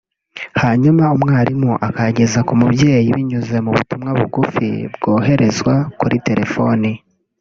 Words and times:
hanyuma 0.61 1.05
umwarimu 1.15 1.71
akayageza 1.87 2.39
ku 2.47 2.53
mubyeyi 2.59 3.09
binyuze 3.15 3.55
mu 3.65 3.71
butumwa 3.75 4.09
bugufi 4.19 4.67
bwoherezwa 4.93 5.73
kuri 5.99 6.15
telefoni 6.27 6.89